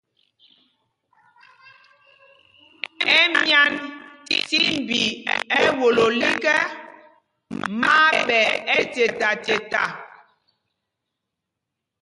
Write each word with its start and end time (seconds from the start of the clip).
Ɛmyán 3.17 3.73
tí 4.47 4.59
mbi 4.81 4.99
ɛ́wolo 5.61 6.05
lîk 6.19 6.43
ɛ, 6.57 6.57
má 7.79 7.91
á 8.05 8.09
ɓɛ 8.27 8.39
ɛ́cetaceta. 8.75 9.83